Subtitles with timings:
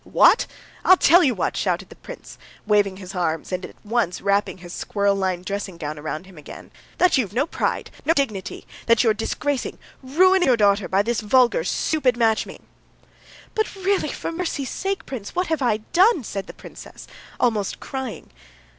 [0.03, 0.47] "What?
[0.83, 4.73] I'll tell you what!" shouted the prince, waving his arms, and at once wrapping his
[4.73, 6.71] squirrel lined dressing gown round him again.
[6.97, 11.63] "That you've no pride, no dignity; that you're disgracing, ruining your daughter by this vulgar,
[11.63, 12.65] stupid matchmaking!"
[13.53, 17.05] "But, really, for mercy's sake, prince, what have I done?" said the princess,
[17.39, 18.31] almost crying.